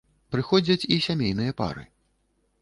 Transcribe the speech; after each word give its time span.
Прыходзяць 0.35 0.87
і 0.95 0.97
сямейныя 1.09 1.55
пары. 1.61 1.85